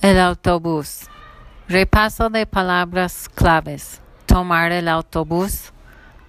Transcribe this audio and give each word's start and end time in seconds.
El 0.00 0.20
autobús. 0.20 1.08
Repaso 1.68 2.30
de 2.30 2.46
palabras 2.46 3.28
claves. 3.28 4.00
Tomar 4.26 4.70
el 4.70 4.86
autobús. 4.86 5.72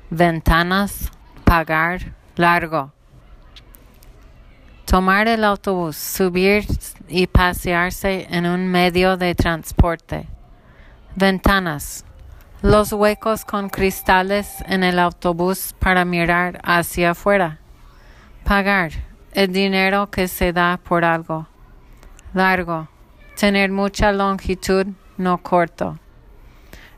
Ventanas. 0.09 1.11
Pagar. 1.43 2.15
Largo. 2.35 2.91
Tomar 4.85 5.27
el 5.27 5.43
autobús. 5.43 5.97
Subir 5.97 6.65
y 7.07 7.27
pasearse 7.27 8.25
en 8.31 8.47
un 8.47 8.67
medio 8.67 9.17
de 9.17 9.35
transporte. 9.35 10.25
Ventanas. 11.15 12.05
Los 12.63 12.91
huecos 12.91 13.45
con 13.45 13.69
cristales 13.69 14.63
en 14.65 14.83
el 14.83 14.97
autobús 14.97 15.75
para 15.77 16.05
mirar 16.05 16.59
hacia 16.63 17.11
afuera. 17.11 17.59
Pagar. 18.43 18.93
El 19.31 19.53
dinero 19.53 20.09
que 20.09 20.27
se 20.27 20.53
da 20.53 20.79
por 20.83 21.05
algo. 21.05 21.47
Largo. 22.33 22.87
Tener 23.39 23.71
mucha 23.71 24.11
longitud, 24.11 24.87
no 25.15 25.37
corto. 25.37 25.97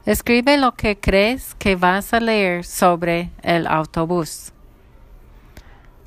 Escribe 0.07 0.57
lo 0.57 0.71
que 0.71 0.99
crees 0.99 1.53
que 1.53 1.75
vas 1.75 2.15
a 2.15 2.19
leer 2.19 2.65
sobre 2.65 3.29
el 3.43 3.67
autobús. 3.67 4.51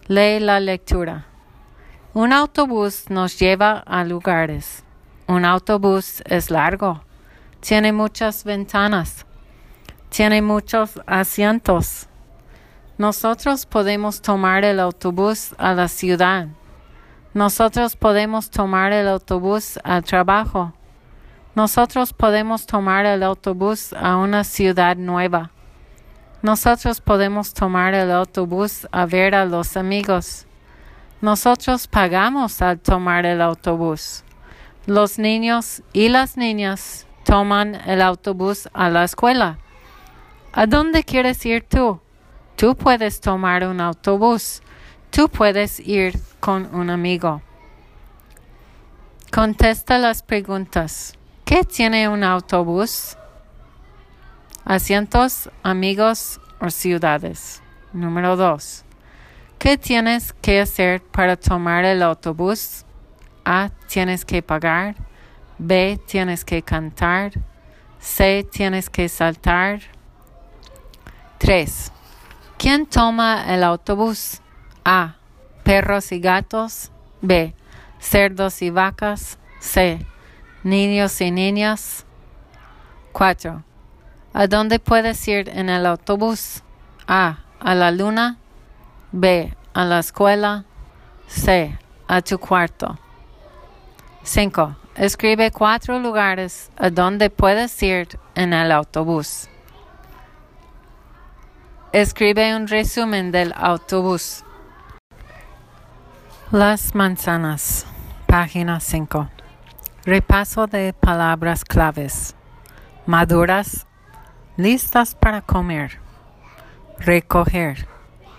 Lee 0.08 0.40
la 0.40 0.58
lectura. 0.58 1.26
Un 2.14 2.32
autobús 2.32 3.08
nos 3.10 3.38
lleva 3.38 3.78
a 3.86 4.02
lugares. 4.02 4.82
Un 5.28 5.44
autobús 5.44 6.20
es 6.26 6.50
largo. 6.50 7.04
Tiene 7.60 7.92
muchas 7.92 8.42
ventanas. 8.42 9.24
Tiene 10.08 10.42
muchos 10.42 11.00
asientos. 11.06 12.08
Nosotros 12.98 13.66
podemos 13.66 14.20
tomar 14.20 14.64
el 14.64 14.80
autobús 14.80 15.54
a 15.58 15.74
la 15.74 15.86
ciudad. 15.86 16.48
Nosotros 17.34 17.96
podemos 17.96 18.48
tomar 18.48 18.92
el 18.92 19.08
autobús 19.08 19.80
al 19.82 20.04
trabajo. 20.04 20.72
Nosotros 21.56 22.12
podemos 22.12 22.64
tomar 22.64 23.06
el 23.06 23.24
autobús 23.24 23.92
a 23.92 24.16
una 24.16 24.44
ciudad 24.44 24.96
nueva. 24.96 25.50
Nosotros 26.42 27.00
podemos 27.00 27.52
tomar 27.52 27.92
el 27.94 28.12
autobús 28.12 28.86
a 28.92 29.06
ver 29.06 29.34
a 29.34 29.46
los 29.46 29.76
amigos. 29.76 30.46
Nosotros 31.20 31.88
pagamos 31.88 32.62
al 32.62 32.78
tomar 32.78 33.26
el 33.26 33.42
autobús. 33.42 34.22
Los 34.86 35.18
niños 35.18 35.82
y 35.92 36.10
las 36.10 36.36
niñas 36.36 37.04
toman 37.24 37.74
el 37.74 38.00
autobús 38.00 38.68
a 38.74 38.90
la 38.90 39.02
escuela. 39.02 39.58
¿A 40.52 40.66
dónde 40.66 41.02
quieres 41.02 41.44
ir 41.44 41.66
tú? 41.68 42.00
Tú 42.54 42.76
puedes 42.76 43.20
tomar 43.20 43.66
un 43.66 43.80
autobús. 43.80 44.62
Tú 45.14 45.28
puedes 45.28 45.78
ir 45.78 46.18
con 46.40 46.74
un 46.74 46.90
amigo. 46.90 47.40
Contesta 49.32 49.96
las 49.98 50.24
preguntas. 50.24 51.14
¿Qué 51.44 51.62
tiene 51.62 52.08
un 52.08 52.24
autobús? 52.24 53.16
Asientos, 54.64 55.50
amigos 55.62 56.40
o 56.60 56.68
ciudades. 56.68 57.62
Número 57.92 58.34
dos. 58.34 58.84
¿Qué 59.60 59.78
tienes 59.78 60.32
que 60.32 60.60
hacer 60.60 61.00
para 61.00 61.36
tomar 61.36 61.84
el 61.84 62.02
autobús? 62.02 62.84
A. 63.44 63.70
Tienes 63.86 64.24
que 64.24 64.42
pagar. 64.42 64.96
B. 65.58 66.00
Tienes 66.08 66.44
que 66.44 66.60
cantar. 66.60 67.30
C. 68.00 68.44
Tienes 68.50 68.90
que 68.90 69.08
saltar. 69.08 69.80
3. 71.38 71.92
¿Quién 72.58 72.86
toma 72.86 73.54
el 73.54 73.62
autobús? 73.62 74.40
A. 74.84 75.16
Perros 75.62 76.12
y 76.12 76.20
gatos. 76.20 76.90
B. 77.20 77.54
Cerdos 77.98 78.62
y 78.62 78.70
vacas. 78.70 79.38
C. 79.60 80.04
Niños 80.62 81.20
y 81.20 81.30
niñas. 81.30 82.04
4. 83.12 83.62
¿A 84.32 84.46
dónde 84.46 84.78
puedes 84.78 85.26
ir 85.28 85.48
en 85.48 85.68
el 85.68 85.86
autobús? 85.86 86.62
A. 87.06 87.38
A 87.60 87.74
la 87.74 87.90
luna. 87.90 88.38
B. 89.12 89.54
A 89.72 89.84
la 89.84 90.00
escuela. 90.00 90.64
C. 91.26 91.78
A 92.08 92.20
tu 92.20 92.38
cuarto. 92.38 92.98
5. 94.22 94.76
Escribe 94.96 95.50
cuatro 95.50 95.98
lugares 95.98 96.70
a 96.76 96.88
donde 96.88 97.28
puedes 97.28 97.82
ir 97.82 98.08
en 98.36 98.52
el 98.52 98.70
autobús. 98.70 99.48
Escribe 101.92 102.54
un 102.54 102.68
resumen 102.68 103.32
del 103.32 103.52
autobús. 103.56 104.43
Las 106.54 106.94
manzanas. 106.94 107.84
Página 108.28 108.78
5. 108.78 109.28
Repaso 110.04 110.68
de 110.68 110.92
palabras 110.92 111.64
claves. 111.64 112.36
Maduras. 113.06 113.88
Listas 114.56 115.16
para 115.16 115.42
comer. 115.42 115.98
Recoger. 117.00 117.88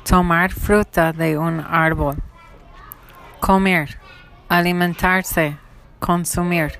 Tomar 0.10 0.54
fruta 0.54 1.12
de 1.12 1.38
un 1.38 1.60
árbol. 1.60 2.24
Comer. 3.42 4.00
Alimentarse. 4.48 5.58
Consumir. 6.00 6.80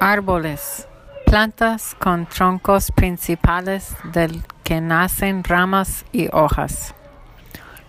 Árboles. 0.00 0.88
Plantas 1.26 1.94
con 1.94 2.24
troncos 2.24 2.90
principales 2.90 3.94
del 4.14 4.42
que 4.64 4.80
nacen 4.80 5.44
ramas 5.44 6.06
y 6.10 6.30
hojas. 6.32 6.95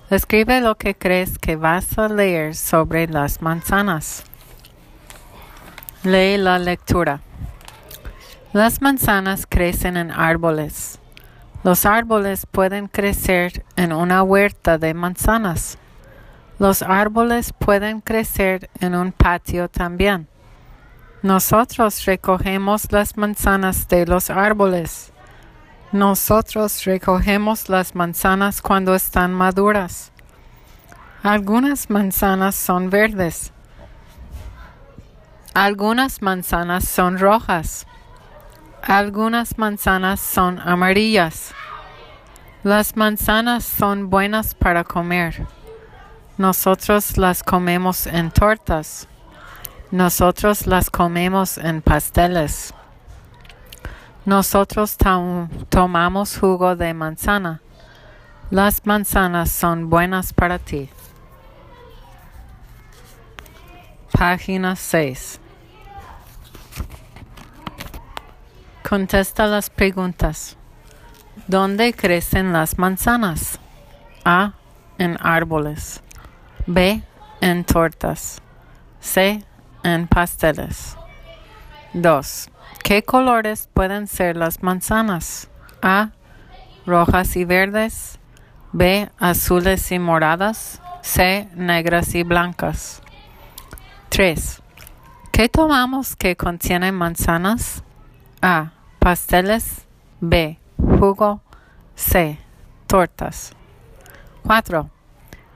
Escribe 0.10 0.62
lo 0.62 0.76
que 0.76 0.96
crees 0.96 1.38
que 1.38 1.58
vas 1.58 1.98
a 1.98 2.08
leer 2.08 2.56
sobre 2.56 3.08
las 3.08 3.42
manzanas. 3.42 4.24
Lee 6.04 6.38
la 6.38 6.60
lectura. 6.60 7.20
Las 8.54 8.82
manzanas 8.82 9.46
crecen 9.46 9.98
en 9.98 10.12
árboles. 10.12 11.00
Los 11.66 11.86
árboles 11.86 12.46
pueden 12.46 12.88
crecer 12.88 13.66
en 13.76 13.92
una 13.92 14.24
huerta 14.24 14.78
de 14.78 14.94
manzanas. 14.94 15.78
Los 16.58 16.84
árboles 16.84 17.52
pueden 17.52 18.00
crecer 18.00 18.70
en 18.80 18.96
un 18.96 19.12
patio 19.12 19.68
también. 19.68 20.30
Nosotros 21.22 22.06
recogemos 22.06 22.94
las 22.94 23.18
manzanas 23.18 23.90
de 23.90 24.06
los 24.06 24.30
árboles. 24.30 25.12
Nosotros 25.94 26.84
recogemos 26.84 27.70
las 27.70 27.96
manzanas 27.96 28.62
cuando 28.62 28.94
están 28.94 29.34
maduras. 29.34 30.12
Algunas 31.24 31.90
manzanas 31.90 32.56
son 32.56 32.90
verdes. 32.90 33.54
Algunas 35.54 36.22
manzanas 36.22 36.88
son 36.88 37.18
rojas. 37.18 37.88
Algunas 38.84 39.58
manzanas 39.58 40.20
son 40.20 40.60
amarillas. 40.60 41.54
Las 42.64 42.98
manzanas 42.98 43.64
son 43.64 44.10
buenas 44.10 44.56
para 44.56 44.84
comer. 44.84 45.48
Nosotros 46.38 47.18
las 47.18 47.44
comemos 47.44 48.08
en 48.08 48.30
tortas. 48.30 49.08
Nosotros 49.92 50.68
las 50.68 50.90
comemos 50.90 51.58
en 51.58 51.82
pasteles. 51.82 52.74
Nosotros 54.28 54.98
tomamos 55.70 56.38
jugo 56.38 56.76
de 56.76 56.94
manzana. 56.94 57.62
Las 58.52 58.86
manzanas 58.86 59.50
son 59.50 59.90
buenas 59.90 60.34
para 60.34 60.60
ti. 60.60 60.90
Página 64.12 64.76
6. 64.76 65.40
Contesta 68.84 69.46
las 69.48 69.70
preguntas. 69.70 70.58
¿Dónde 71.48 71.94
crecen 71.94 72.52
las 72.52 72.78
manzanas? 72.78 73.60
A. 74.26 74.56
En 74.98 75.18
árboles. 75.22 76.04
B. 76.66 77.02
En 77.40 77.64
tortas. 77.64 78.42
C. 79.00 79.42
En 79.84 80.06
pasteles. 80.06 80.98
2. 82.02 82.50
¿Qué 82.84 83.04
colores 83.04 83.70
pueden 83.74 84.08
ser 84.08 84.38
las 84.38 84.64
manzanas? 84.64 85.50
A. 85.82 86.12
Rojas 86.86 87.36
y 87.36 87.46
verdes. 87.46 88.20
B. 88.72 89.10
Azules 89.20 89.92
y 89.92 90.00
moradas. 90.00 90.82
C. 91.02 91.50
Negras 91.56 92.16
y 92.16 92.24
blancas. 92.24 93.02
3. 94.10 94.62
¿Qué 95.32 95.50
tomamos 95.50 96.16
que 96.16 96.36
contiene 96.36 96.92
manzanas? 96.92 97.84
A 98.42 98.72
pasteles, 99.08 99.88
B, 100.20 100.60
jugo, 101.00 101.42
C, 101.96 102.38
tortas. 102.88 103.54
4. 104.44 104.90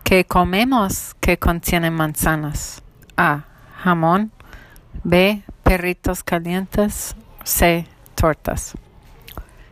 ¿Qué 0.06 0.24
comemos 0.24 1.16
que 1.20 1.38
contiene 1.38 1.92
manzanas? 1.92 2.82
A, 3.18 3.44
jamón, 3.84 4.32
B, 5.04 5.44
perritos 5.72 6.22
calientes, 6.22 7.16
C, 7.46 7.88
tortas. 8.16 8.74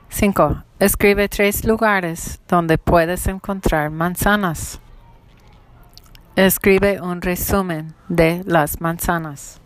5. 0.07 0.63
Escribe 0.79 1.27
tres 1.27 1.65
lugares 1.65 2.39
donde 2.47 2.77
puedes 2.77 3.27
encontrar 3.27 3.89
manzanas. 3.89 4.79
Escribe 6.37 7.01
un 7.01 7.21
resumen 7.21 7.95
de 8.07 8.43
las 8.45 8.79
manzanas. 8.79 9.59